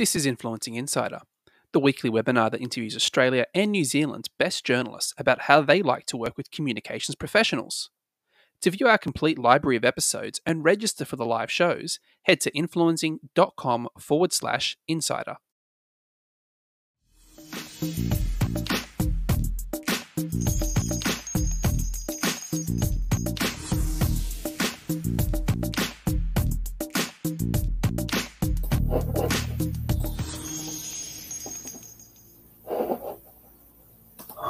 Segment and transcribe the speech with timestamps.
[0.00, 1.20] This is Influencing Insider,
[1.72, 6.06] the weekly webinar that interviews Australia and New Zealand's best journalists about how they like
[6.06, 7.90] to work with communications professionals.
[8.62, 12.50] To view our complete library of episodes and register for the live shows, head to
[12.56, 15.36] influencing.com forward slash insider.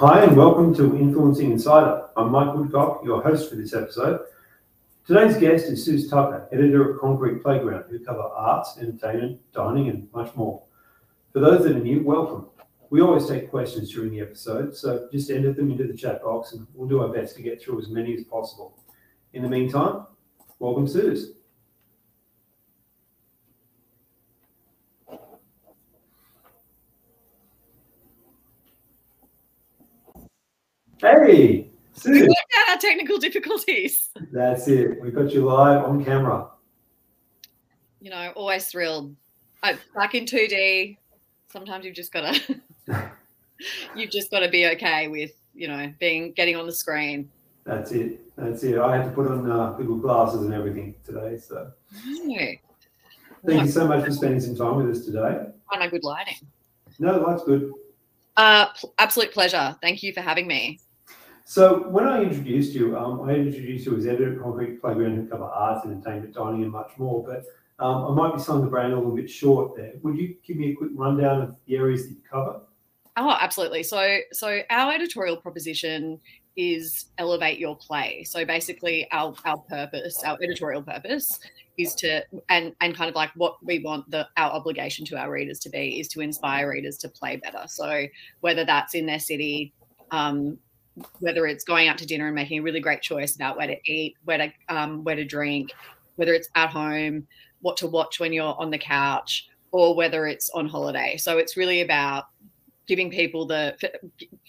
[0.01, 2.09] Hi, and welcome to Influencing Insider.
[2.17, 4.23] I'm Mike Woodcock, your host for this episode.
[5.07, 10.09] Today's guest is Suze Tucker, editor at Concrete Playground, who cover arts, entertainment, dining, and
[10.15, 10.63] much more.
[11.35, 12.47] For those that are new, welcome.
[12.89, 16.53] We always take questions during the episode, so just enter them into the chat box
[16.53, 18.79] and we'll do our best to get through as many as possible.
[19.35, 20.07] In the meantime,
[20.61, 21.33] welcome, Suze.
[31.01, 32.21] Hey, We Suze.
[32.23, 34.11] worked out our technical difficulties.
[34.33, 35.01] That's it.
[35.01, 36.49] We've got you live on camera.
[38.01, 39.15] You know, always thrilled.
[39.63, 40.97] I, back in 2D,
[41.53, 42.61] sometimes you've just got to,
[43.97, 47.31] you've just got to be okay with, you know, being getting on the screen.
[47.65, 48.21] That's it.
[48.37, 48.79] That's it.
[48.79, 51.37] I had to put on uh, little glasses and everything today.
[51.39, 51.71] So
[52.25, 52.47] No,
[53.47, 55.47] thank you so much for spending some time with us today.
[55.69, 56.37] find my good lighting.
[56.99, 57.71] No, that's good.
[58.37, 59.77] Uh, pl- absolute pleasure.
[59.83, 60.79] Thank you for having me.
[61.51, 65.27] So when I introduced you, um, I introduced you as editor at Concrete Playground who
[65.27, 67.25] cover arts, entertainment, dining, and much more.
[67.27, 67.45] But
[67.85, 69.95] um, I might be selling the brand a little bit short there.
[70.01, 72.61] Would you give me a quick rundown of the areas that you cover?
[73.17, 73.83] Oh, absolutely.
[73.83, 76.21] So, so our editorial proposition
[76.55, 78.23] is elevate your play.
[78.23, 81.41] So basically, our our purpose, our editorial purpose,
[81.77, 85.33] is to and and kind of like what we want the our obligation to our
[85.33, 87.65] readers to be is to inspire readers to play better.
[87.67, 88.05] So
[88.39, 89.75] whether that's in their city.
[90.13, 90.59] Um,
[91.21, 93.77] whether it's going out to dinner and making a really great choice about where to
[93.91, 95.73] eat, where to um, where to drink,
[96.17, 97.27] whether it's at home,
[97.61, 101.17] what to watch when you're on the couch, or whether it's on holiday.
[101.17, 102.25] So it's really about
[102.87, 103.77] giving people the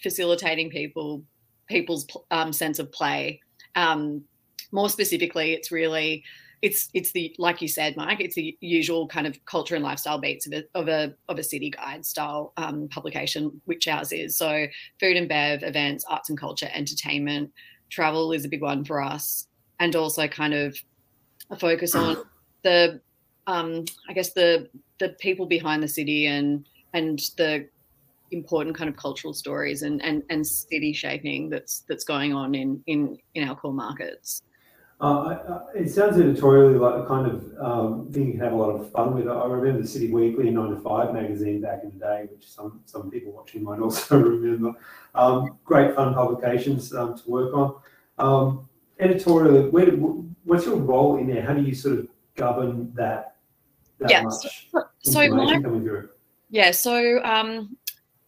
[0.02, 1.22] facilitating people
[1.68, 3.40] people's um, sense of play.
[3.76, 4.24] Um,
[4.72, 6.24] more specifically, it's really
[6.62, 8.20] it's it's the like you said, Mike.
[8.20, 11.42] It's the usual kind of culture and lifestyle beats of a of a, of a
[11.42, 14.36] city guide style um, publication, which ours is.
[14.36, 14.66] So
[15.00, 17.50] food and bev, events, arts and culture, entertainment,
[17.90, 19.48] travel is a big one for us,
[19.80, 20.76] and also kind of
[21.50, 22.16] a focus on
[22.62, 23.00] the
[23.48, 24.68] um, I guess the
[25.00, 27.68] the people behind the city and and the
[28.30, 32.82] important kind of cultural stories and and, and city shaping that's that's going on in
[32.86, 34.42] in in our core markets.
[35.02, 38.88] Uh, it sounds editorially like kind of um, thing you can have a lot of
[38.92, 39.26] fun with.
[39.26, 42.48] I remember the City Weekly and 9 to 5 magazine back in the day, which
[42.48, 44.74] some, some people watching might also remember.
[45.16, 47.74] Um, great fun publications um, to work on.
[48.18, 48.68] Um,
[49.00, 49.90] editorially, where,
[50.44, 51.42] what's your role in there?
[51.42, 53.34] How do you sort of govern that,
[53.98, 54.68] that Yeah, much
[55.00, 56.10] So my coming through?
[56.50, 57.76] Yeah, so um,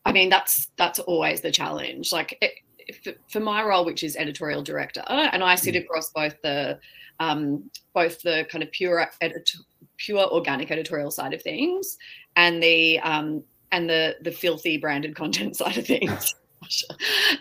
[0.04, 2.10] I mean that's that's always the challenge.
[2.10, 2.52] Like it,
[3.02, 6.78] for, for my role, which is editorial director, and I sit across both the
[7.20, 9.52] um, both the kind of pure edit-
[9.96, 11.98] pure organic editorial side of things
[12.36, 16.34] and the um, and the the filthy branded content side of things.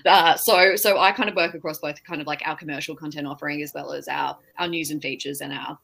[0.05, 3.25] Uh, so so I kind of work across both kind of like our commercial content
[3.25, 5.79] offering as well as our our news and features and our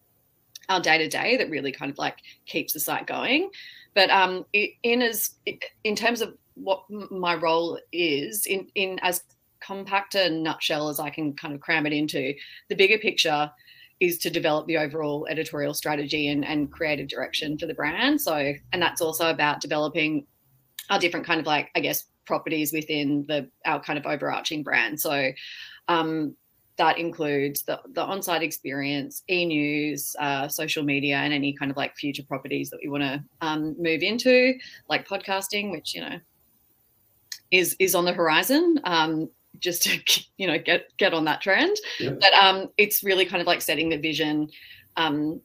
[0.67, 3.49] our day to day that really kind of like keeps the site going.
[3.95, 5.35] But um, in as
[5.85, 9.23] in terms of what my role is in in as
[9.69, 12.33] compact a nutshell as I can kind of cram it into,
[12.69, 13.51] the bigger picture
[13.99, 18.19] is to develop the overall editorial strategy and, and creative direction for the brand.
[18.19, 20.25] So, and that's also about developing
[20.89, 24.99] our different kind of like, I guess, properties within the our kind of overarching brand.
[24.99, 25.31] So,
[25.87, 26.35] um,
[26.77, 31.93] that includes the, the on-site experience, e-news, uh, social media, and any kind of like
[31.95, 34.53] future properties that we want to um, move into,
[34.87, 36.17] like podcasting, which you know
[37.51, 38.79] is is on the horizon.
[38.85, 39.99] Um, just to
[40.37, 42.11] you know get get on that trend, Yeah.
[42.19, 44.49] but um, it's really kind of like setting the vision
[44.97, 45.41] um,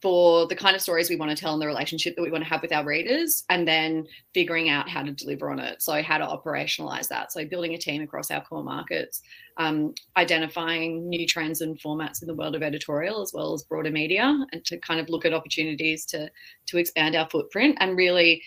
[0.00, 2.44] for the kind of stories we want to tell and the relationship that we want
[2.44, 5.82] to have with our readers, and then figuring out how to deliver on it.
[5.82, 7.32] So how to operationalize that.
[7.32, 9.22] So building a team across our core markets,
[9.56, 13.90] um, identifying new trends and formats in the world of editorial as well as broader
[13.90, 16.30] media, and to kind of look at opportunities to
[16.66, 17.76] to expand our footprint.
[17.80, 18.42] And really,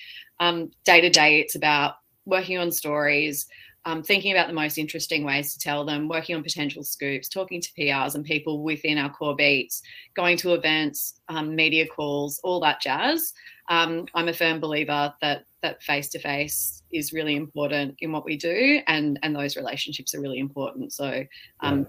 [0.86, 1.96] day to day, it's about
[2.26, 3.48] working on stories,
[3.86, 7.60] um, thinking about the most interesting ways to tell them, working on potential scoops, talking
[7.62, 9.82] to PRs and people within our core beats,
[10.14, 13.34] going to events, um, media calls, all that jazz.
[13.70, 18.26] Um, I'm a firm believer that that face to face is really important in what
[18.26, 20.94] we do, and and those relationships are really important.
[20.94, 21.26] So
[21.62, 21.86] um, yeah.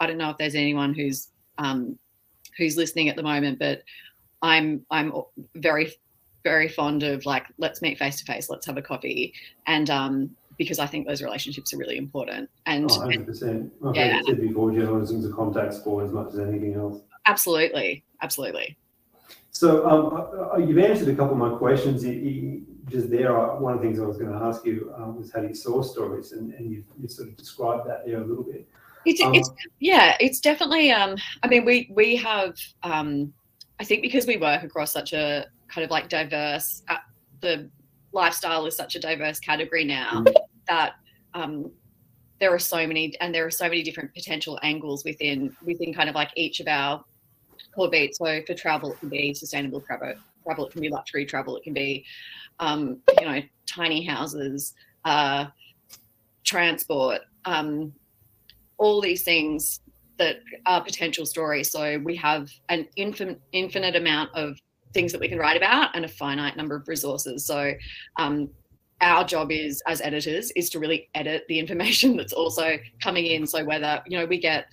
[0.00, 1.98] I don't know if there's anyone who's um,
[2.56, 3.82] who's listening at the moment, but
[4.42, 5.12] I'm I'm
[5.54, 5.92] very
[6.42, 9.34] very fond of like let's meet face to face, let's have a coffee,
[9.66, 12.50] and um, because I think those relationships are really important.
[12.66, 13.70] And oh, 100%.
[13.80, 14.20] Like yeah.
[14.26, 17.00] Said before, journalism is a contact sport as much as anything else.
[17.26, 18.76] Absolutely, absolutely.
[19.52, 22.04] So um, uh, uh, you've answered a couple of my questions.
[22.04, 24.92] You, you, just there, uh, one of the things I was going to ask you
[24.96, 28.06] um, was how do you source stories, and, and you, you sort of described that
[28.06, 28.66] there a little bit.
[29.04, 30.90] It's, um, it's yeah, it's definitely.
[30.90, 32.56] Um, I mean, we we have.
[32.82, 33.32] Um,
[33.78, 36.82] I think because we work across such a kind of like diverse.
[36.88, 36.96] Uh,
[37.40, 37.70] the
[38.12, 40.34] lifestyle is such a diverse category now mm.
[40.68, 40.94] That
[41.34, 41.70] um,
[42.40, 46.08] there are so many, and there are so many different potential angles within within kind
[46.08, 47.04] of like each of our
[47.74, 48.18] core beats.
[48.18, 50.14] So for travel, it can be sustainable travel.
[50.44, 51.56] Travel, it can be luxury travel.
[51.56, 52.04] It can be,
[52.58, 54.74] um, you know, tiny houses,
[55.04, 55.46] uh,
[56.44, 57.22] transport.
[57.44, 57.92] Um,
[58.78, 59.80] all these things
[60.18, 60.36] that
[60.66, 61.70] are potential stories.
[61.70, 64.58] So we have an infin- infinite amount of
[64.92, 67.44] things that we can write about and a finite number of resources.
[67.44, 67.72] So
[68.16, 68.50] um,
[69.00, 73.46] our job is as editors is to really edit the information that's also coming in.
[73.46, 74.66] So whether you know we get,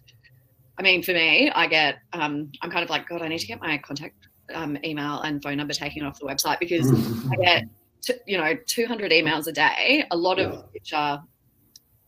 [0.77, 3.47] I mean, for me, I get um, I'm kind of like God, I need to
[3.47, 6.91] get my contact um, email and phone number taken off the website because
[7.31, 7.63] I get
[8.01, 11.23] t- you know 200 emails a day, a lot of which are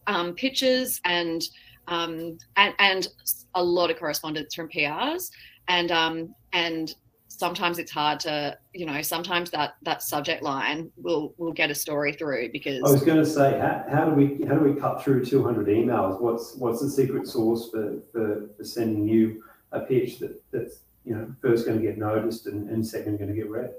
[0.08, 1.42] um, pictures and
[1.88, 3.08] um, and and
[3.56, 5.32] a lot of correspondence from PRs,
[5.68, 6.94] and um, and
[7.38, 11.76] sometimes it's hard to you know sometimes that that subject line will will get a
[11.76, 14.80] story through because I was going to say how, how do we how do we
[14.80, 16.20] cut through 200 emails?
[16.20, 21.16] What's what's the secret sauce for for, for sending you a pitch that that's you
[21.16, 23.72] know first going to get noticed and, and second going to get read?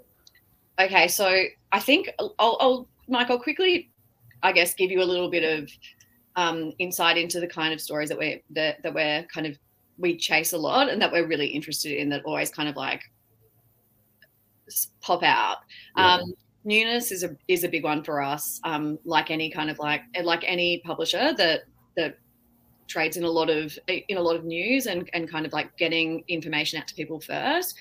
[0.81, 3.91] Okay, so I think I'll, I'll Mike, I'll quickly,
[4.43, 5.69] I guess, give you a little bit of
[6.37, 9.59] um, insight into the kind of stories that we're that, that we're kind of
[9.99, 13.03] we chase a lot and that we're really interested in that always kind of like
[15.01, 15.59] pop out.
[15.97, 16.15] Yeah.
[16.15, 16.35] Um,
[16.65, 18.61] newness is a is a big one for us.
[18.65, 21.63] Um, like any kind of like like any publisher that
[21.97, 22.19] that
[22.87, 25.77] trades in a lot of in a lot of news and and kind of like
[25.77, 27.77] getting information out to people first.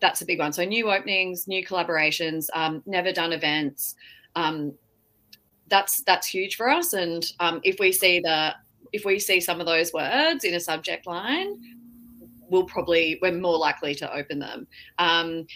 [0.00, 0.52] That's a big one.
[0.52, 3.94] So new openings, new collaborations, um, never done events.
[4.34, 4.74] Um,
[5.68, 6.92] that's that's huge for us.
[6.92, 8.54] And um, if we see the
[8.92, 11.56] if we see some of those words in a subject line,
[12.50, 14.66] we'll probably we're more likely to open them.
[14.98, 15.46] Um,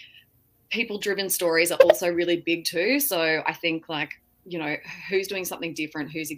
[0.69, 2.99] people driven stories are also really big too.
[2.99, 4.11] So I think like
[4.45, 4.75] you know
[5.09, 6.31] who's doing something different, who's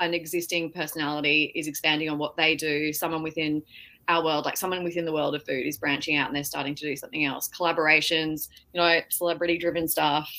[0.00, 2.92] an existing personality is expanding on what they do.
[2.92, 3.62] Someone within
[4.08, 6.74] our world, like someone within the world of food, is branching out and they're starting
[6.74, 7.48] to do something else.
[7.48, 10.30] Collaborations, you know, celebrity driven stuff.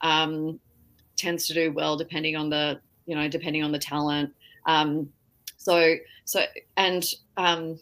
[0.00, 0.60] Um,
[1.18, 4.32] tends to do well depending on the you know depending on the talent
[4.66, 5.10] um,
[5.56, 6.44] so so
[6.76, 7.04] and
[7.36, 7.78] um,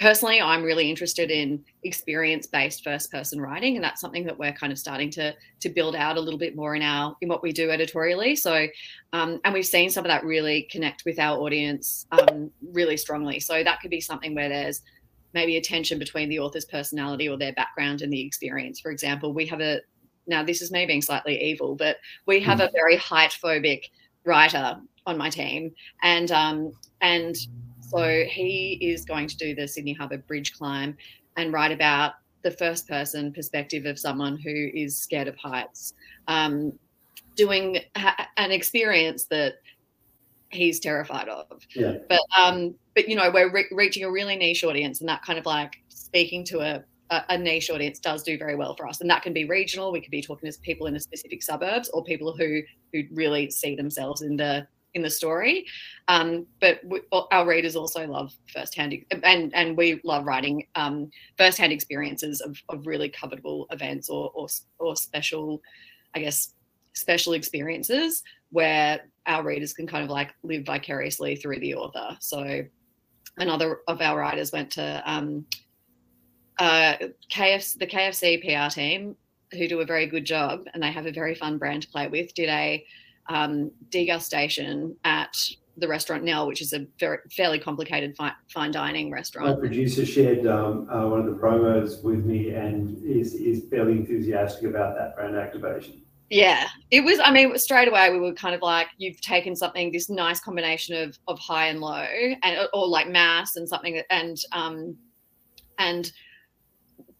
[0.00, 4.52] personally i'm really interested in experience based first person writing and that's something that we're
[4.52, 7.42] kind of starting to to build out a little bit more in our in what
[7.42, 8.34] we do editorially.
[8.34, 8.66] So
[9.12, 13.40] um, and we've seen some of that really connect with our audience um, really strongly.
[13.40, 14.82] So that could be something where there's
[15.32, 18.80] maybe a tension between the author's personality or their background and the experience.
[18.80, 19.80] For example we have a
[20.26, 21.96] now this is me being slightly evil, but
[22.26, 22.64] we have hmm.
[22.64, 23.84] a very height phobic
[24.24, 25.72] writer on my team,
[26.02, 27.36] and um, and
[27.90, 30.96] so he is going to do the Sydney Harbour Bridge climb
[31.36, 35.94] and write about the first person perspective of someone who is scared of heights,
[36.28, 36.72] um,
[37.36, 37.78] doing
[38.36, 39.54] an experience that
[40.50, 41.46] he's terrified of.
[41.74, 41.96] Yeah.
[42.08, 45.38] But um, but you know, we're re- reaching a really niche audience, and that kind
[45.38, 46.84] of like speaking to a
[47.28, 49.90] a, niche audience does do very well for us, and that can be regional.
[49.90, 52.60] We could be talking to people in the specific suburbs or people who
[52.92, 55.66] who really see themselves in the in the story.
[56.08, 61.72] Um, but we, our readers also love firsthand, and and we love writing um, firsthand
[61.72, 65.60] experiences of, of really covetable events or, or or special,
[66.14, 66.54] I guess,
[66.94, 72.16] special experiences where our readers can kind of like live vicariously through the author.
[72.20, 72.64] So
[73.36, 75.46] another of our writers went to um,
[76.58, 76.96] uh,
[77.32, 79.16] KFC, the KFC PR team,
[79.52, 82.08] who do a very good job and they have a very fun brand to play
[82.08, 82.84] with, did a
[83.30, 85.36] um, degustation at
[85.76, 89.54] the restaurant Nel, which is a very fairly complicated fine, fine dining restaurant.
[89.54, 93.92] My producer shared um, uh, one of the promos with me and is is fairly
[93.92, 96.02] enthusiastic about that brand activation.
[96.28, 97.18] yeah, it was.
[97.22, 100.96] I mean, straight away we were kind of like, you've taken something, this nice combination
[100.96, 102.04] of of high and low,
[102.42, 104.96] and or like mass and something, and um,
[105.78, 106.12] and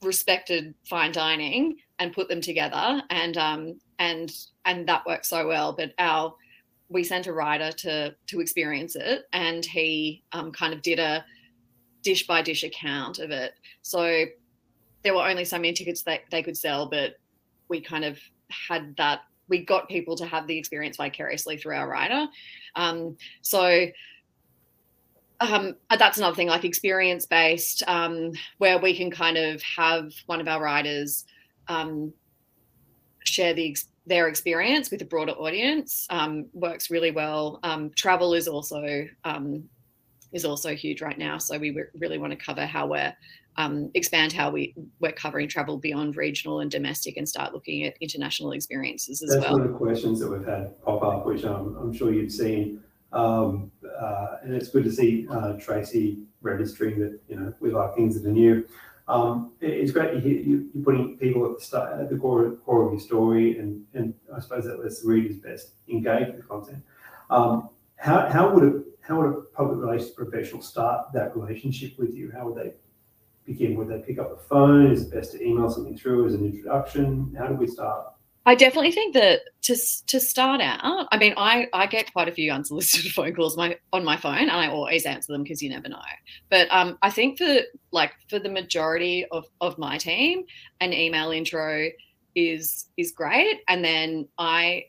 [0.02, 4.32] respected fine dining, and put them together, and um, and
[4.64, 5.72] and that worked so well.
[5.72, 6.34] But our
[6.88, 11.24] we sent a writer to to experience it, and he um, kind of did a
[12.02, 13.52] dish by dish account of it.
[13.82, 14.24] So
[15.02, 17.14] there were only so many tickets that they could sell, but
[17.68, 18.18] we kind of
[18.50, 22.26] had that we got people to have the experience vicariously through our writer
[22.76, 23.86] um, so
[25.40, 30.40] um, that's another thing like experience based um, where we can kind of have one
[30.40, 31.24] of our writers
[31.70, 32.12] um,
[33.24, 38.48] share the their experience with a broader audience um, works really well um, travel is
[38.48, 39.06] also
[40.32, 43.14] is also huge right now so we really want to cover how we're
[43.56, 47.94] um, expand how we we're covering travel beyond regional and domestic and start looking at
[48.00, 49.52] international experiences as That's well.
[49.52, 52.82] one of the questions that we've had pop up, which I'm, I'm sure you've seen.
[53.12, 57.94] Um, uh, and it's good to see uh, Tracy registering that, you know, we like
[57.94, 58.64] things that are new.
[59.10, 62.92] Um, it's great you, are putting people at the start, at the core, core of
[62.92, 66.84] your story, and, and I suppose that lets the readers best engage with the content.
[67.28, 72.14] Um, how, how would a how would a public relations professional start that relationship with
[72.14, 72.30] you?
[72.30, 72.74] How would they
[73.44, 73.74] begin?
[73.76, 74.92] Would they pick up the phone?
[74.92, 77.34] Is it best to email something through as an introduction?
[77.36, 78.12] How do we start?
[78.46, 82.32] I definitely think that to to start out, I mean, I I get quite a
[82.32, 85.70] few unsolicited phone calls my on my phone, and I always answer them because you
[85.70, 86.00] never know.
[86.48, 87.58] But um, I think for
[87.92, 90.44] like for the majority of of my team,
[90.80, 91.90] an email intro
[92.34, 94.86] is is great, and then I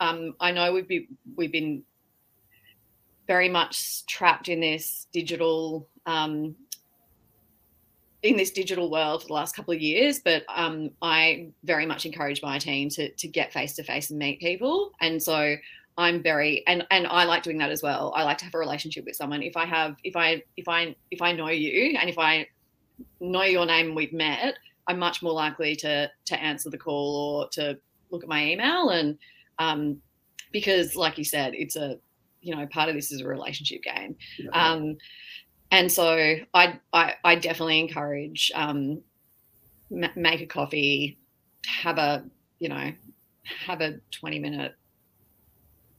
[0.00, 1.84] um I know we've been we've been
[3.26, 6.54] very much trapped in this digital um
[8.22, 12.04] in this digital world for the last couple of years, but um, I very much
[12.04, 14.92] encourage my team to to get face to face and meet people.
[15.00, 15.56] And so
[15.96, 18.12] I'm very and and I like doing that as well.
[18.14, 19.42] I like to have a relationship with someone.
[19.42, 22.46] If I have if I if I if I know you and if I
[23.20, 24.54] know your name and we've met,
[24.86, 27.78] I'm much more likely to to answer the call or to
[28.10, 29.18] look at my email and
[29.58, 30.00] um,
[30.52, 31.98] because like you said, it's a
[32.42, 34.16] you know part of this is a relationship game.
[34.38, 34.50] Yeah.
[34.52, 34.96] Um,
[35.70, 39.02] and so I I, I definitely encourage um,
[39.92, 41.18] m- make a coffee,
[41.66, 42.24] have a
[42.58, 42.92] you know
[43.66, 44.74] have a twenty minute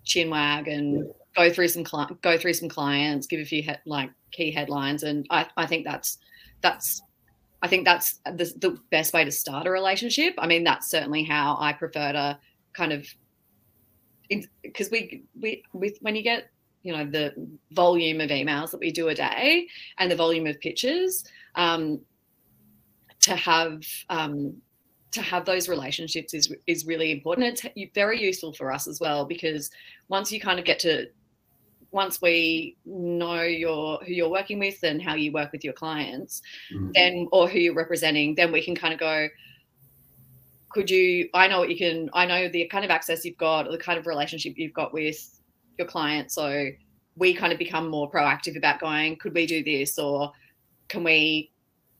[0.03, 3.75] chin wag and go through some cli- go through some clients, give a few he-
[3.85, 6.17] like key headlines, and I I think that's
[6.61, 7.01] that's
[7.61, 10.35] I think that's the, the best way to start a relationship.
[10.37, 12.39] I mean, that's certainly how I prefer to
[12.73, 13.05] kind of
[14.63, 16.49] because we we with when you get
[16.83, 17.33] you know the
[17.71, 21.23] volume of emails that we do a day and the volume of pitches
[21.55, 21.99] um,
[23.19, 24.55] to have um,
[25.11, 29.25] to have those relationships is is really important it's very useful for us as well
[29.25, 29.69] because
[30.07, 31.07] once you kind of get to
[31.91, 36.41] once we know your who you're working with and how you work with your clients
[36.73, 36.89] mm-hmm.
[36.93, 39.27] then or who you're representing then we can kind of go
[40.69, 43.69] could you i know what you can i know the kind of access you've got
[43.69, 45.40] the kind of relationship you've got with
[45.81, 46.31] your client.
[46.31, 46.69] So
[47.15, 49.99] we kind of become more proactive about going, could we do this?
[49.99, 50.31] Or
[50.87, 51.51] can we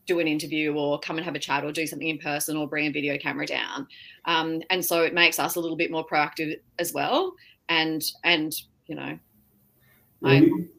[0.07, 2.67] do an interview or come and have a chat or do something in person or
[2.67, 3.87] bring a video camera down?
[4.25, 7.33] Um, and so it makes us a little bit more proactive as well.
[7.69, 8.53] And, and,
[8.87, 9.17] you know,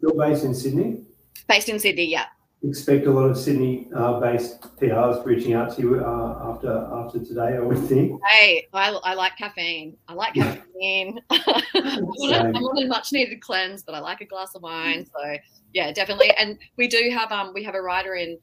[0.01, 1.03] you're based in Sydney?
[1.49, 2.27] Based in Sydney, yeah
[2.65, 7.57] expect a lot of Sydney-based uh, PRs reaching out to you uh, after after today.
[7.57, 8.21] I would think.
[8.29, 9.97] Hey, I, I like caffeine.
[10.09, 11.21] I like caffeine.
[11.31, 15.07] I'm, on a, much-needed cleanse, but I like a glass of wine.
[15.07, 15.37] So
[15.73, 16.31] yeah, definitely.
[16.39, 18.39] And we do have um we have a writer in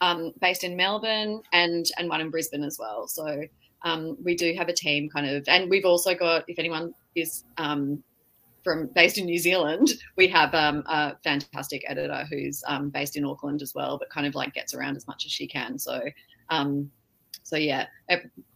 [0.00, 3.08] um based in Melbourne and and one in Brisbane as well.
[3.08, 3.42] So
[3.82, 7.44] um we do have a team kind of, and we've also got if anyone is
[7.58, 8.02] um
[8.64, 13.24] from based in New Zealand, we have um, a fantastic editor who's um, based in
[13.24, 15.78] Auckland as well, but kind of like gets around as much as she can.
[15.78, 16.00] So,
[16.48, 16.90] um,
[17.42, 17.86] so yeah,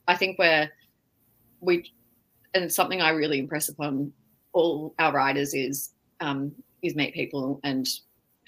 [0.08, 0.68] I think we're
[1.60, 1.92] we,
[2.54, 4.12] and it's something I really impress upon
[4.52, 7.86] all our writers is um, is meet people and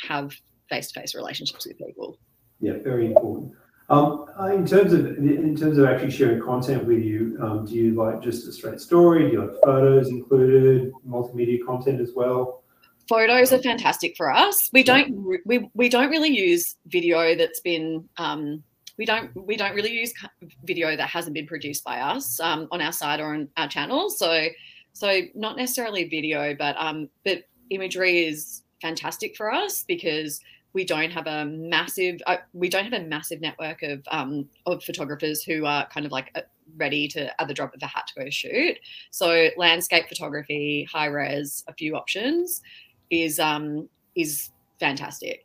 [0.09, 0.33] have
[0.69, 2.19] face to face relationships with people.
[2.61, 3.52] Yeah, very important.
[3.90, 7.75] Um, uh, in terms of in terms of actually sharing content with you, um, do
[7.75, 9.26] you like just a straight story?
[9.26, 12.62] Do you like photos included, multimedia content as well?
[13.09, 14.70] Photos are fantastic for us.
[14.73, 18.62] We don't we, we don't really use video that's been um,
[18.97, 20.14] we don't we don't really use
[20.62, 24.09] video that hasn't been produced by us um, on our site or on our channel.
[24.09, 24.47] So
[24.92, 30.40] so not necessarily video, but um, but imagery is fantastic for us because
[30.72, 34.82] we don't have a massive uh, we don't have a massive network of um, of
[34.84, 36.42] photographers who are kind of like uh,
[36.76, 38.78] ready to at the drop of a hat to go shoot.
[39.10, 42.62] So landscape photography, high res, a few options
[43.10, 45.44] is um, is fantastic.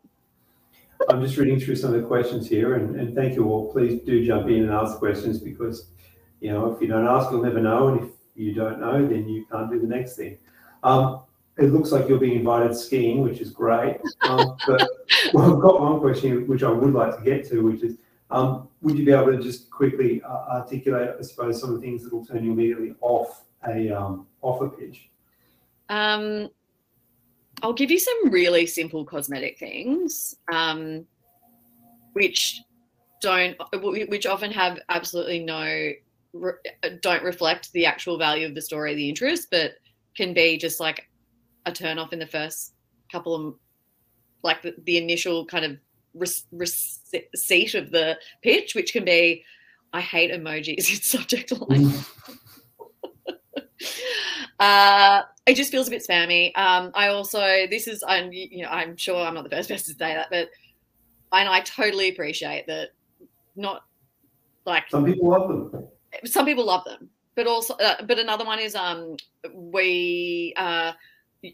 [1.10, 3.72] I'm just reading through some of the questions here, and, and thank you all.
[3.72, 5.90] Please do jump in and ask questions because,
[6.40, 9.28] you know, if you don't ask, you'll never know, and if you don't know, then
[9.28, 10.38] you can't do the next thing.
[10.84, 11.24] Um,
[11.58, 13.98] it looks like you're being invited skiing, which is great.
[14.22, 14.88] Um, but
[15.34, 17.98] well, I've got one question which I would like to get to, which is,
[18.32, 21.82] um, would you be able to just quickly uh, articulate, I suppose, some of the
[21.82, 25.10] things that will turn you immediately off a um, off a pitch?
[25.90, 26.50] Um,
[27.62, 31.06] I'll give you some really simple cosmetic things, um,
[32.14, 32.62] which
[33.22, 35.92] don't, which often have absolutely no,
[37.02, 39.74] don't reflect the actual value of the story, the interest, but
[40.16, 41.10] can be just like
[41.66, 42.74] a turn off in the first
[43.12, 43.56] couple of,
[44.46, 45.78] like the, the initial kind of
[46.52, 49.44] receipt of the pitch, which can be,
[49.92, 51.92] I hate emojis in subject line.
[54.60, 56.58] uh, it just feels a bit spammy.
[56.58, 59.94] Um, I also this is I'm you know I'm sure I'm not the first person
[59.94, 60.50] to say that, but
[61.34, 62.90] and I totally appreciate that.
[63.56, 63.84] Not
[64.66, 65.88] like some people love them.
[66.26, 69.16] Some people love them, but also uh, but another one is um
[69.54, 70.94] we uh.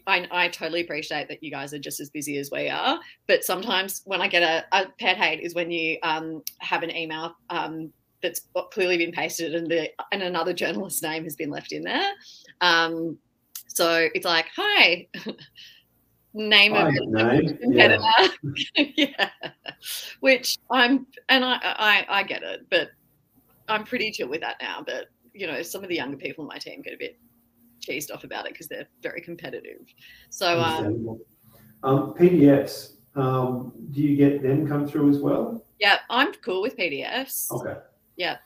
[0.06, 3.44] I, I totally appreciate that you guys are just as busy as we are, but
[3.44, 7.34] sometimes when I get a, a pet hate is when you um, have an email
[7.50, 11.82] um, that's clearly been pasted and the and another journalist's name has been left in
[11.82, 12.12] there.
[12.60, 13.18] Um,
[13.66, 15.08] so it's like, hi,
[16.34, 17.58] name hi, of name.
[17.58, 18.02] competitor.
[18.76, 18.84] Yeah.
[18.96, 19.30] yeah.
[20.20, 22.90] Which I'm, and I, I, I get it, but
[23.68, 24.82] I'm pretty chill with that now.
[24.84, 27.18] But, you know, some of the younger people in my team get a bit
[27.86, 29.92] cheesed off about it because they're very competitive.
[30.30, 31.20] So, um,
[31.82, 35.64] um, PDFs, um, do you get them come through as well?
[35.78, 37.50] Yeah, I'm cool with PDFs.
[37.50, 37.78] Okay.
[38.16, 38.36] Yeah.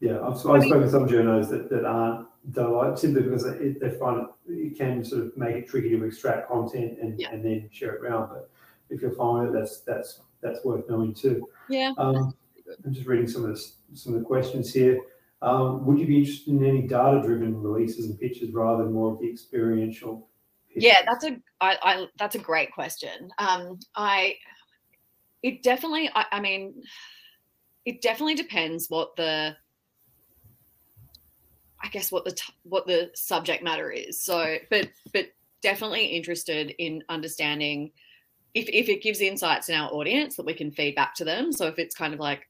[0.00, 3.80] Yeah, I've, I've spoken to some journals that, that aren't don't like simply because it,
[3.80, 7.30] they find it, it can sort of make it tricky to extract content and, yeah.
[7.30, 8.28] and then share it around.
[8.28, 8.50] But
[8.90, 11.46] if you're fine with it, that's that's that's worth knowing too.
[11.68, 11.92] Yeah.
[11.98, 12.34] Um,
[12.84, 15.00] I'm just reading some of the some of the questions here.
[15.40, 19.20] Um, would you be interested in any data-driven releases and pitches rather than more of
[19.20, 20.28] the experiential?
[20.68, 20.84] Pitches?
[20.84, 23.30] Yeah, that's a I, I that's a great question.
[23.38, 24.34] Um, I
[25.42, 26.82] it definitely I, I mean
[27.84, 29.56] it definitely depends what the
[31.82, 34.20] I guess what the t- what the subject matter is.
[34.22, 35.26] So, but but
[35.62, 37.92] definitely interested in understanding
[38.54, 41.52] if if it gives insights in our audience that we can feed back to them.
[41.52, 42.48] So if it's kind of like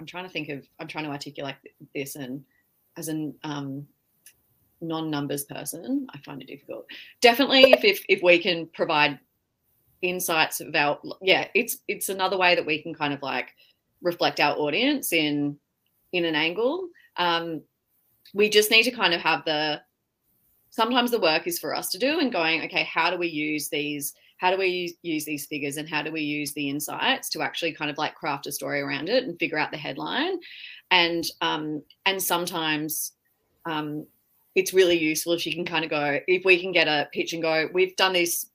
[0.00, 1.56] I'm trying to think of I'm trying to articulate
[1.94, 2.42] this and
[2.96, 3.86] as an um,
[4.80, 6.86] non-numbers person, I find it difficult.
[7.20, 9.20] Definitely if if if we can provide
[10.02, 13.54] insights about yeah, it's it's another way that we can kind of like
[14.00, 15.58] reflect our audience in
[16.12, 16.88] in an angle.
[17.16, 17.62] Um,
[18.32, 19.82] we just need to kind of have the
[20.70, 23.68] sometimes the work is for us to do and going okay how do we use
[23.68, 27.42] these how do we use, these figures and how do we use the insights to
[27.42, 30.38] actually kind of like craft a story around it and figure out the headline?
[30.90, 33.12] And um, and sometimes
[33.66, 34.06] um,
[34.54, 37.32] it's really useful if you can kind of go if we can get a pitch
[37.32, 38.46] and go we've done this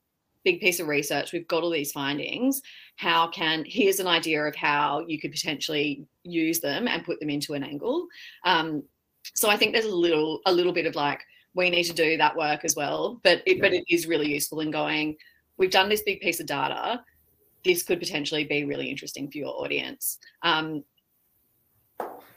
[0.44, 1.34] big piece of research.
[1.34, 2.62] We've got all these findings.
[2.98, 7.30] How can here's an idea of how you could potentially use them and put them
[7.30, 8.08] into an angle.
[8.44, 8.84] Um,
[9.34, 11.22] so i think there's a little a little bit of like
[11.56, 14.60] we need to do that work as well but it, but it is really useful
[14.60, 15.16] in going
[15.58, 17.04] we've done this big piece of data.
[17.64, 20.20] This could potentially be really interesting for your audience.
[20.44, 20.84] Um,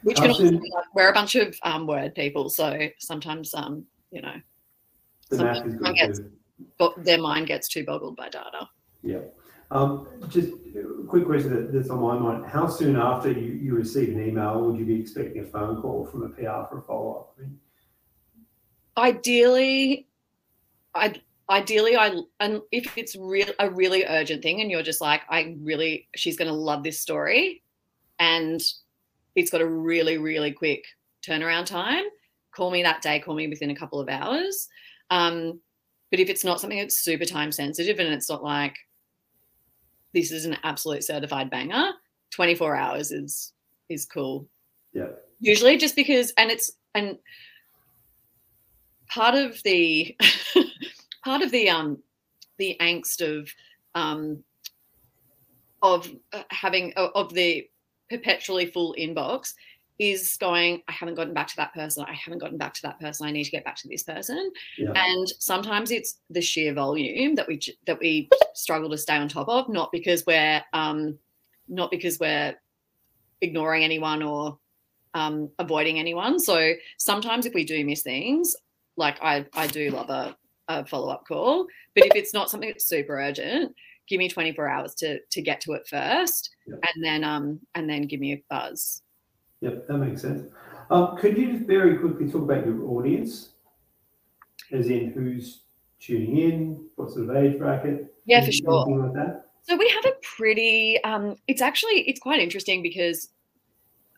[0.03, 0.63] which can also like,
[0.95, 4.35] we're a bunch of um, word people so sometimes um, you know
[5.31, 6.21] sometimes gets,
[6.99, 8.69] their mind gets too boggled by data.
[9.03, 9.19] Yeah.
[9.71, 12.47] Um, just a quick question that, that's on my mind.
[12.47, 16.07] How soon after you, you receive an email would you be expecting a phone call
[16.07, 17.35] from a PR for a follow up?
[17.37, 17.59] I mean,
[18.97, 20.09] ideally,
[20.95, 25.23] I ideally I and if it's real a really urgent thing and you're just like
[25.31, 27.63] I really she's going to love this story
[28.19, 28.61] and
[29.35, 30.85] it's got a really really quick
[31.27, 32.05] turnaround time
[32.55, 34.69] call me that day call me within a couple of hours
[35.11, 35.61] um,
[36.11, 38.77] but if it's not something that's super time sensitive and it's not like
[40.15, 41.93] this is an absolute certified banger,
[42.31, 43.53] 24 hours is
[43.89, 44.49] is cool.
[44.93, 45.09] Yeah.
[45.41, 47.19] Usually just because and it's and
[49.09, 50.17] part of the
[51.29, 51.99] part of the um
[52.59, 53.49] the angst of
[53.95, 54.43] um
[55.83, 57.69] of uh, having of the
[58.09, 59.53] perpetually full inbox
[59.99, 62.99] is going i haven't gotten back to that person i haven't gotten back to that
[62.99, 64.93] person i need to get back to this person yeah.
[64.95, 69.49] and sometimes it's the sheer volume that we that we struggle to stay on top
[69.49, 71.19] of not because we're um
[71.69, 72.55] not because we're
[73.43, 74.59] ignoring anyone or
[75.15, 76.39] um, avoiding anyone.
[76.39, 78.57] So sometimes if we do miss things,
[78.97, 80.37] like I, I do love a,
[80.69, 81.67] a follow up call.
[81.95, 83.75] But if it's not something that's super urgent,
[84.09, 86.79] give me 24 hours to to get to it first, Yep.
[86.83, 89.03] and then um and then give me a buzz.
[89.61, 90.51] Yep, that makes sense.
[90.91, 93.51] Um, could you just very quickly talk about your audience,
[94.73, 95.63] as in who's
[96.01, 98.15] tuning in, what sort of age bracket?
[98.25, 98.87] Yeah, for sure.
[98.87, 99.47] like that.
[99.63, 101.03] So we have a pretty.
[101.05, 103.29] Um, it's actually it's quite interesting because,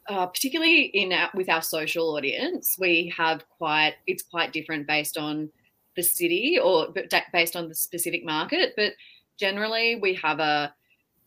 [0.09, 5.17] uh, particularly in our, with our social audience, we have quite it's quite different based
[5.17, 5.51] on
[5.97, 6.89] the city or
[7.33, 8.75] based on the specific market.
[8.77, 8.93] But
[9.39, 10.75] generally, we have a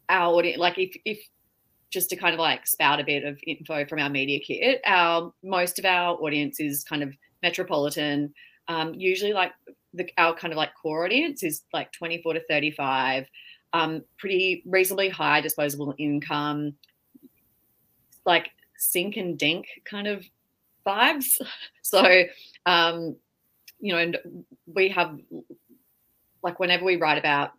[0.10, 1.20] our audience like if if
[1.90, 5.32] just to kind of like spout a bit of info from our media kit, our
[5.44, 8.34] most of our audience is kind of metropolitan.
[8.68, 9.52] Um, usually, like
[9.94, 13.28] the, our kind of like core audience is like 24 to 35
[13.74, 16.76] um, pretty reasonably high disposable income,
[18.26, 20.26] like sink and dink kind of
[20.86, 21.42] vibes.
[21.86, 22.24] So,
[22.66, 23.18] um,
[23.84, 24.18] you know, and
[24.66, 25.20] we have
[26.42, 27.52] like whenever we write about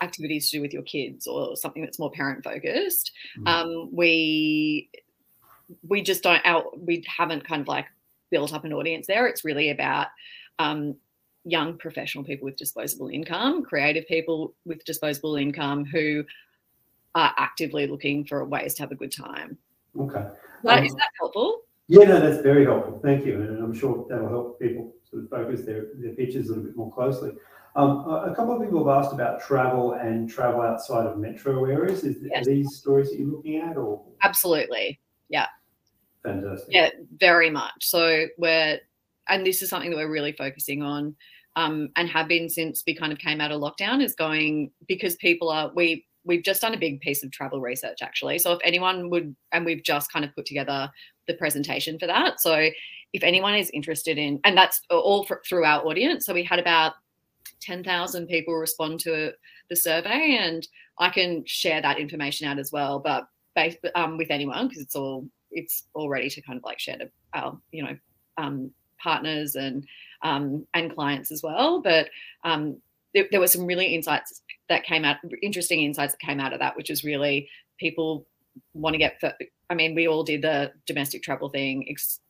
[0.00, 3.46] activities to do with your kids or something that's more parent focused, Mhm.
[3.46, 4.88] um, we
[5.86, 7.86] we just don't out we haven't kind of like
[8.30, 9.26] built up an audience there.
[9.26, 10.06] It's really about
[10.58, 10.96] um,
[11.44, 16.24] young professional people with disposable income, creative people with disposable income who
[17.14, 19.58] are actively looking for ways to have a good time.
[19.98, 20.24] Okay.
[20.66, 21.62] Um, is that helpful?
[21.90, 23.00] Yeah, no, that's very helpful.
[23.02, 26.50] Thank you, and I'm sure that'll help people sort of focus their their pitches a
[26.50, 27.32] little bit more closely.
[27.74, 32.04] Um, a couple of people have asked about travel and travel outside of metro areas.
[32.04, 32.46] Is Yes.
[32.46, 35.00] are these stories that you're looking at, or Absolutely.
[35.30, 35.46] Yeah,
[36.22, 36.72] fantastic?
[36.72, 37.72] Yeah, very much.
[37.80, 38.78] So we're,
[39.28, 41.16] and this is something that we're really focusing on,
[41.56, 45.16] um, and have been since we kind of came out of lockdown, is going because
[45.16, 48.38] people are we we've just done a big piece of travel research actually.
[48.38, 50.90] So if anyone would, and we've just kind of put together
[51.30, 52.40] the presentation for that.
[52.40, 52.68] So
[53.12, 56.26] if anyone is interested in, and that's all for, through our audience.
[56.26, 56.94] So we had about
[57.60, 59.32] ten thousand people respond to
[59.68, 60.66] the survey, and
[60.98, 62.98] I can share that information out as well.
[62.98, 66.78] But based um, with anyone because it's all it's all ready to kind of like
[66.78, 67.96] share to our you know
[68.38, 68.70] um,
[69.02, 69.86] partners and
[70.22, 71.80] um, and clients as well.
[71.80, 72.08] But
[72.44, 72.76] um,
[73.14, 76.60] there, there were some really insights that came out, interesting insights that came out of
[76.60, 78.26] that, which is really people
[78.74, 79.20] want to get.
[79.70, 81.86] I mean, we all did the domestic travel thing.
[81.88, 82.20] Ex-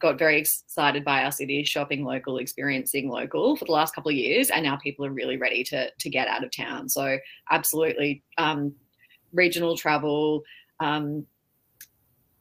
[0.00, 4.16] got very excited by our city, shopping local, experiencing local for the last couple of
[4.16, 6.88] years, and now people are really ready to to get out of town.
[6.88, 7.18] So
[7.50, 8.74] absolutely, um,
[9.32, 10.42] regional travel.
[10.80, 11.26] Um,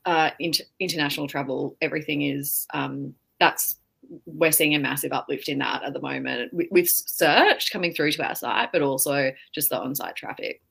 [0.05, 3.79] uh, inter- international travel, everything is um, that's
[4.25, 8.11] we're seeing a massive uplift in that at the moment with, with search coming through
[8.13, 10.61] to our site, but also just the on-site traffic.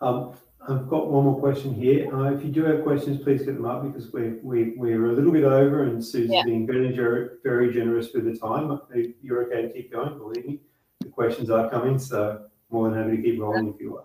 [0.00, 0.32] Um,
[0.68, 2.14] I've got one more question here.
[2.14, 5.12] Uh, if you do have questions, please get them up because we're, we, we're a
[5.12, 6.42] little bit over and Susan's Yeah.
[6.44, 6.94] being very,
[7.42, 8.78] very generous with the time.
[9.22, 10.60] You're okay to keep going, believe me.
[11.00, 14.04] The questions are coming, so more than happy to keep rolling if you want.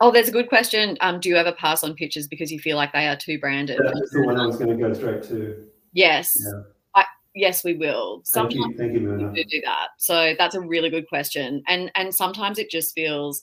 [0.00, 0.98] Oh, there's a good question.
[1.00, 3.78] Um, do you ever pass on pictures because you feel like they are too branded?
[3.80, 5.64] That's the one I was going to go straight to.
[5.92, 6.62] Yes, Yeah.
[6.96, 7.04] I,
[7.36, 8.16] yes, we will.
[8.26, 9.90] Thank Sometimes you, thank you, we do that.
[9.98, 13.42] So that's a really good question, and and sometimes it just feels.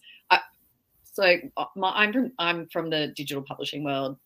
[1.20, 4.18] So uh, my, I'm from I'm from the digital publishing world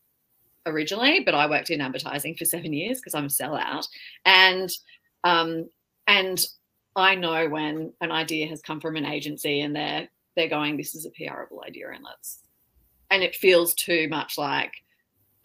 [0.67, 3.87] originally, but I worked in advertising for seven years because I'm a sellout,
[4.25, 4.69] and
[5.23, 5.69] um
[6.07, 6.39] and
[6.95, 10.93] I know when an idea has come from an agency and they're they're going, this
[10.93, 12.39] is a PRable idea, and let's,
[13.09, 14.73] and it feels too much like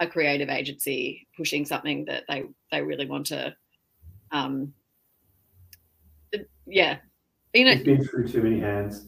[0.00, 3.56] a creative agency pushing something that they they really want to
[4.32, 4.72] um
[6.66, 6.98] yeah
[7.54, 9.06] you know It's been through too many hands.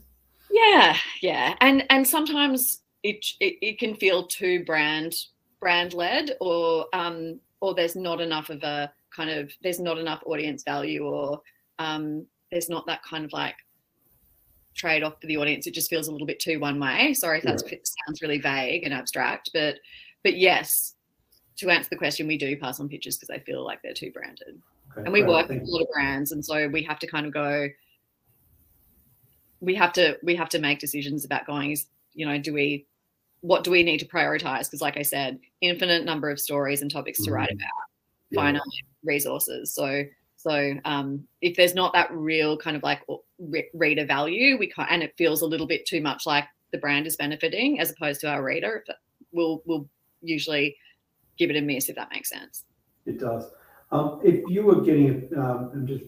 [0.51, 1.55] Yeah yeah.
[1.61, 5.15] And and sometimes it it, it can feel too brand
[5.61, 10.23] brand led or um or there's not enough of a kind of there's not enough
[10.27, 11.41] audience value or
[11.79, 13.57] um there's not that kind of like
[14.75, 15.67] trade off for the audience.
[15.67, 17.13] It just feels a little bit too one way.
[17.15, 19.77] Sorry if that sounds really vague and abstract but
[20.23, 20.95] but yes
[21.57, 24.11] to answer the question we do pass on pictures because they feel like they're too
[24.13, 24.61] branded.
[24.93, 27.07] Okay, and we great, work with a lot of brands and so we have to
[27.07, 27.69] kind of go
[29.61, 32.87] we have to we have to make decisions about going is you know do we
[33.43, 36.91] what do we need to prioritize because like i said infinite number of stories and
[36.91, 37.55] topics to write Mhm.
[37.55, 37.87] about
[38.31, 38.41] Yeah.
[38.43, 38.63] finite
[39.05, 40.05] resources so
[40.37, 43.03] so um, if there's not that real kind of like
[43.39, 46.79] re- reader value we can't and it feels a little bit too much like the
[46.79, 48.85] brand is benefiting as opposed to our reader
[49.33, 49.89] we'll we'll
[50.23, 50.77] usually
[51.39, 52.65] give it a miss if that makes sense
[53.07, 53.51] It does.
[53.93, 56.05] Um, if you were getting, um, I'm just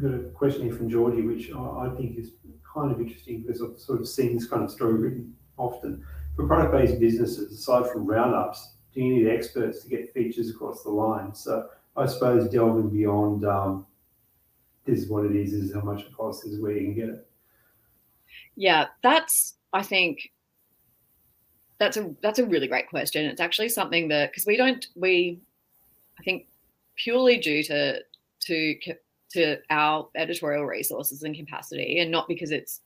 [0.00, 2.32] got a question here from Georgie, which I, I think is
[2.72, 6.04] kind of interesting because I've sort of seen this kind of story written often.
[6.36, 10.90] For product-based businesses, aside from roundups, do you need experts to get features across the
[10.90, 11.34] line?
[11.34, 13.86] So I suppose delving beyond um,
[14.84, 17.08] this is what it is, is how much it costs, is where you can get
[17.08, 17.26] it.
[18.56, 20.32] Yeah, that's I think
[21.78, 23.26] that's a that's a really great question.
[23.26, 25.40] It's actually something that because we don't we
[26.18, 26.46] I think
[26.96, 28.00] purely due to
[28.42, 28.74] to
[29.30, 32.80] to our editorial resources and capacity, and not because it's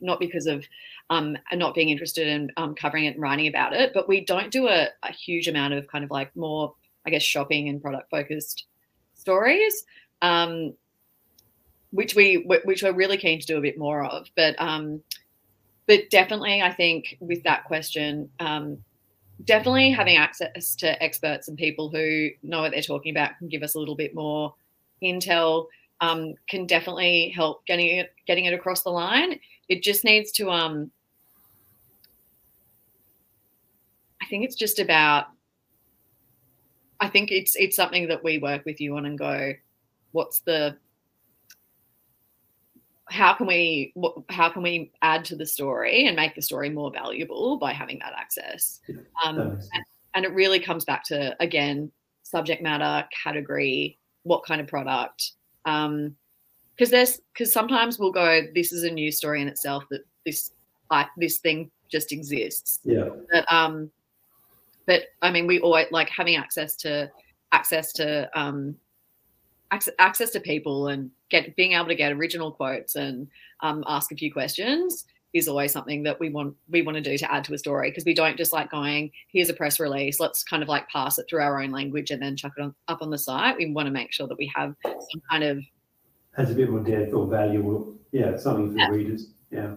[0.00, 0.64] not because of
[1.10, 4.50] um, not being interested in um, covering it and writing about it, but we don't
[4.50, 6.74] do a, a huge amount of kind of like more,
[7.06, 8.66] I guess, shopping and product focused
[9.14, 9.84] stories.
[10.22, 10.74] Um,
[11.92, 14.26] which we which we're really keen to do a bit more of.
[14.34, 15.02] But um,
[15.86, 18.78] but definitely, I think with that question, um,
[19.44, 23.62] definitely having access to experts and people who know what they're talking about can give
[23.62, 24.54] us a little bit more
[25.02, 25.66] intel.
[26.02, 29.38] Um, can definitely help getting it getting it across the line.
[29.68, 30.50] It just needs to.
[30.50, 30.90] Um,
[34.20, 35.26] I think it's just about.
[37.00, 39.52] I think it's it's something that we work with you on and go,
[40.10, 40.76] what's the
[43.12, 43.92] how can we
[44.30, 47.98] how can we add to the story and make the story more valuable by having
[47.98, 48.80] that access
[49.24, 49.84] um, and,
[50.14, 51.90] and, it really comes back to again
[52.22, 55.32] subject matter category what kind of product
[55.64, 56.16] because um,
[56.78, 60.52] there's because sometimes we'll go this is a new story in itself that this
[60.90, 62.80] like this thing just exists.
[62.84, 63.10] Yeah.
[63.30, 63.90] But um
[64.86, 67.08] but i mean we always like having access to
[67.52, 68.76] access to um
[69.70, 73.26] access, access to people and get being able to get original quotes and
[73.60, 77.16] um, ask a few questions is always something that we want we want to do
[77.16, 80.20] to add to a story because we don't just like going here's a press release
[80.20, 82.74] let's kind of like pass it through our own language and then chuck it on,
[82.88, 85.62] up on the site we want to make sure that we have some kind of
[86.36, 88.88] has a bit more depth or value yeah something for yeah.
[88.88, 89.74] readers yeah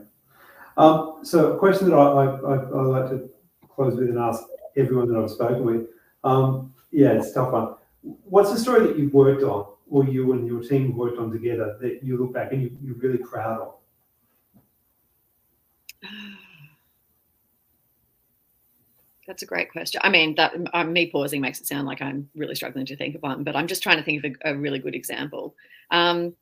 [0.78, 3.30] um, so a question that I, I, I, like to
[3.70, 4.44] close with and ask
[4.76, 5.88] everyone that I've spoken with
[6.26, 10.34] um, yeah it's a tough one what's the story that you've worked on or you
[10.34, 13.62] and your team worked on together that you look back and you, you're really proud
[13.62, 13.76] of?
[19.28, 20.02] That's a great question.
[20.04, 23.16] I mean, that um, me pausing makes it sound like I'm really struggling to think
[23.16, 25.56] of one, but I'm just trying to think of a, a really good example.
[25.90, 26.36] Um,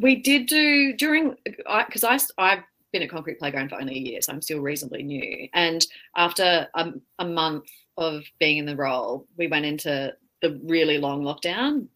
[0.00, 4.00] we did do during because I, I have been at Concrete Playground for only a
[4.00, 5.48] year, so I'm still reasonably new.
[5.52, 5.84] And
[6.16, 11.22] after a, a month of being in the role, we went into the really long
[11.22, 11.88] lockdown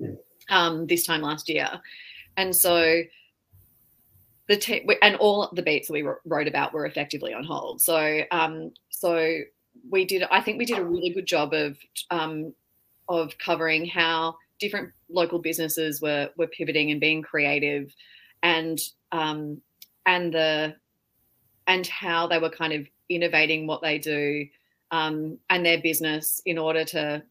[0.51, 1.69] um, this time last year,
[2.37, 3.03] and so
[4.53, 7.81] the te- and all the beats that we wrote about were effectively on hold.
[7.81, 9.39] So um, so
[9.89, 10.25] we did.
[10.31, 11.79] I think we did a really good job of
[12.11, 12.53] um,
[13.09, 17.95] of covering how different local businesses were were pivoting and being creative,
[18.43, 18.79] and
[19.11, 19.63] um,
[20.05, 20.77] and the
[21.67, 24.47] and how they were kind of innovating what they do
[24.91, 27.23] um, and their business in order to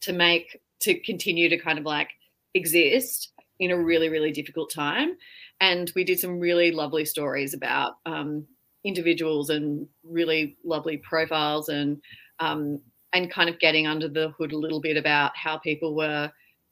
[0.00, 2.10] to make to continue to kind of like
[2.54, 5.16] exist in a really really difficult time
[5.60, 8.46] and we did some really lovely stories about um,
[8.84, 12.00] individuals and really lovely profiles and
[12.40, 12.80] um,
[13.12, 16.30] and kind of getting under the hood a little bit about how people were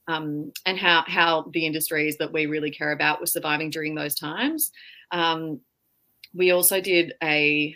[0.09, 4.15] um, and how how the industries that we really care about were surviving during those
[4.15, 4.71] times.
[5.13, 5.61] Um,
[6.35, 7.75] we also did a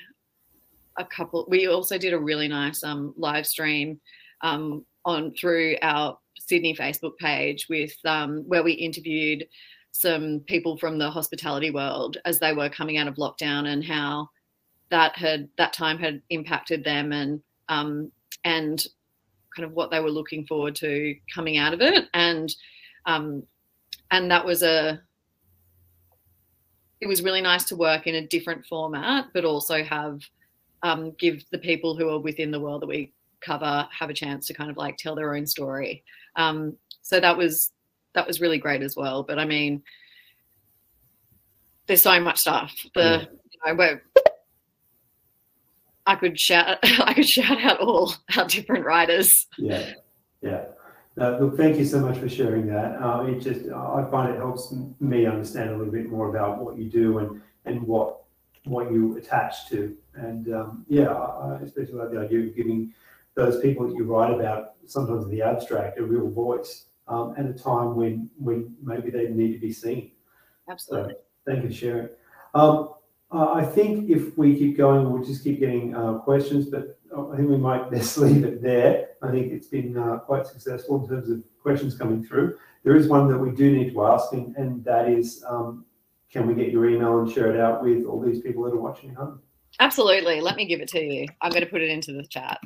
[0.98, 1.46] a couple.
[1.48, 4.00] We also did a really nice um, live stream
[4.42, 9.46] um, on through our Sydney Facebook page with um, where we interviewed
[9.92, 14.28] some people from the hospitality world as they were coming out of lockdown and how
[14.90, 18.10] that had that time had impacted them and um,
[18.44, 18.86] and
[19.54, 22.54] kind of what they were looking forward to coming out of it and
[23.06, 23.42] um,
[24.10, 25.00] and that was a
[27.00, 30.20] it was really nice to work in a different format but also have
[30.82, 34.46] um, give the people who are within the world that we cover have a chance
[34.46, 36.02] to kind of like tell their own story.
[36.36, 37.72] Um, so that was
[38.14, 39.22] that was really great as well.
[39.22, 39.82] But I mean,
[41.86, 42.74] there's so much stuff.
[42.94, 43.28] The
[43.64, 43.72] yeah.
[43.72, 43.98] you know,
[46.06, 49.46] I could shout I could shout out all our different writers.
[49.58, 49.92] Yeah,
[50.40, 50.64] yeah.
[51.18, 53.02] Uh, look, thank you so much for sharing that.
[53.02, 56.76] Uh, it just I find it helps me understand a little bit more about what
[56.76, 58.22] you do and and what
[58.64, 59.96] what you attach to.
[60.14, 62.92] And um, yeah, I especially like the idea of giving
[63.36, 67.46] those people that you write about, sometimes in the abstract, a real voice um, at
[67.46, 70.10] a time when when maybe they need to be seen.
[70.68, 71.14] Absolutely.
[71.14, 72.08] So, thank you for sharing.
[72.54, 72.94] Um,
[73.30, 77.36] uh, I think if we keep going, we'll just keep getting uh, questions, but I
[77.36, 79.10] think we might best leave it there.
[79.22, 82.58] I think it's been uh, quite successful in terms of questions coming through.
[82.84, 85.84] There is one that we do need to ask, and, and that is um,
[86.30, 88.80] can we get your email and share it out with all these people that are
[88.80, 89.40] watching at home?
[89.80, 90.40] Absolutely.
[90.40, 91.26] Let me give it to you.
[91.40, 92.60] I'm going to put it into the chat.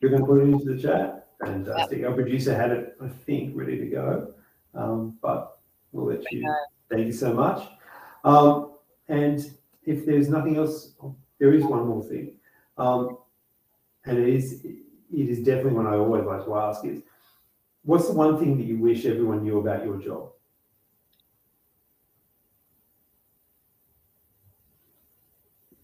[0.00, 1.28] You're going to put it into the chat?
[1.44, 2.04] Fantastic.
[2.04, 4.34] Our producer had it, I think, ready to go.
[4.74, 5.58] Um, but
[5.92, 6.54] we'll let you.
[6.90, 7.66] Thank you so much.
[8.24, 8.72] Um,
[9.08, 9.40] and
[9.84, 10.94] if there's nothing else,
[11.38, 12.36] there is one more thing.
[12.76, 13.18] Um,
[14.04, 17.02] and it is it is definitely one I always like to ask is
[17.82, 20.30] what's the one thing that you wish everyone knew about your job?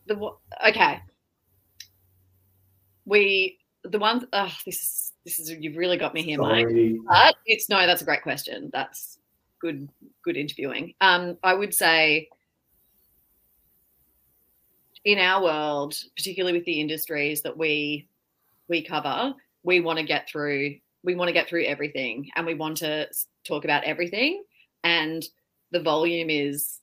[0.07, 0.31] The
[0.69, 1.01] okay.
[3.05, 3.59] We
[3.91, 6.69] the one oh, this is this is you've really got me here, Mike.
[7.09, 8.71] But it's no, that's a great question.
[8.73, 9.19] That's
[9.61, 9.89] good
[10.25, 10.95] good interviewing.
[11.01, 12.29] Um, I would say
[15.05, 18.09] in our world, particularly with the industries that we
[18.69, 22.55] we cover, we want to get through we want to get through everything and we
[22.55, 23.07] want to
[23.47, 24.43] talk about everything
[24.83, 25.25] and
[25.71, 26.81] the volume is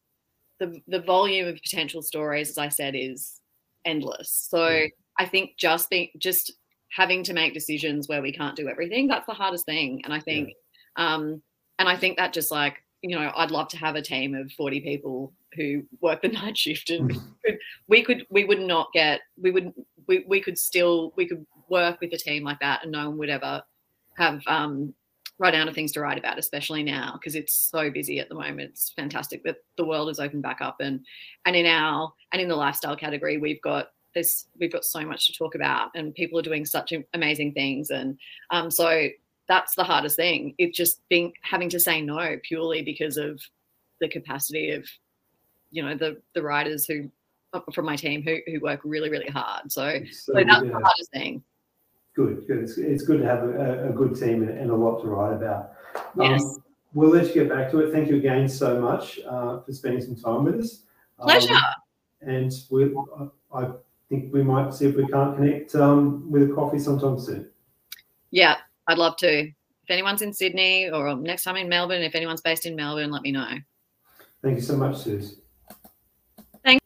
[0.60, 3.40] the the volume of potential stories as I said is
[3.86, 4.48] endless.
[4.50, 4.88] So.
[5.20, 6.54] I think just being just
[6.96, 10.20] having to make decisions where we can't do everything that's the hardest thing and I
[10.20, 10.50] think
[10.98, 11.16] yeah.
[11.16, 11.42] um
[11.80, 14.52] and I think that just like you know I'd love to have a team of
[14.52, 17.12] 40 people who work the night shift and
[17.88, 19.74] we could we would not get we would
[20.08, 23.18] we, we could still we could work with a team like that and no one
[23.18, 23.64] would ever
[24.18, 24.94] have um
[25.40, 28.36] write down of things to write about especially now because it's so busy at the
[28.36, 31.00] moment it's fantastic that the world is opened back up and
[31.46, 35.28] and in our and in the lifestyle category we've got this we've got so much
[35.28, 38.18] to talk about and people are doing such amazing things and
[38.52, 39.08] um so
[39.48, 43.42] that's the hardest thing it's just being having to say no purely because of
[44.00, 44.86] the capacity of
[45.72, 47.10] you know the the writers who
[47.54, 49.72] uh, from my team who who work really really hard.
[49.72, 50.72] So, so, so that's yeah.
[50.72, 51.44] the hardest thing.
[52.16, 52.60] Good, good.
[52.60, 55.34] It's, it's good to have a, a good team and, and, a lot to write
[55.34, 55.72] about.
[56.16, 56.44] Yes.
[56.44, 57.92] Um, we'll let you get back to it.
[57.92, 60.84] Thank you again so much uh, for spending some time with us.
[61.20, 61.56] Pleasure.
[61.56, 61.64] Um,
[62.22, 62.96] and we,
[63.52, 63.72] I
[64.14, 67.50] think we might see if we can't connect um, with a coffee sometime soon.
[68.32, 69.40] Yeah, I'd love to.
[69.40, 73.24] If anyone's in Sydney or next time in Melbourne, if anyone's based in Melbourne, let
[73.24, 73.58] me know.
[74.44, 75.40] Thank you so much, Suze.
[76.64, 76.82] Thank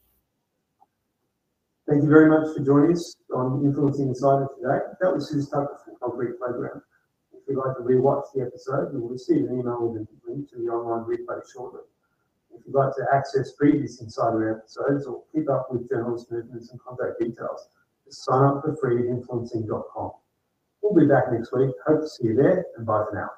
[1.88, 4.80] Thank you very much for joining us on Influencing Insider today.
[5.02, 6.82] That was Suze Tucker from Concrete Playground.
[7.34, 10.50] If you'd like to rewatch the episode, you will receive an email with a link
[10.52, 11.82] to the online replay shortly.
[12.58, 16.80] If you'd like to access previous Insider episodes or keep up with journalist movements and
[16.80, 17.70] contact details,
[18.06, 20.12] just sign up for free at influencing.com.
[20.82, 21.72] We'll be back next week.
[21.86, 23.30] Hope to see you there, and bye for now.